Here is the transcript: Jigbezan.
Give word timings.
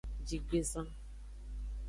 Jigbezan. 0.27 0.87